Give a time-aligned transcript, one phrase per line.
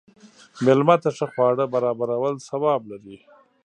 [0.65, 3.17] مېلمه ته ښه خواړه برابرول ثواب لري.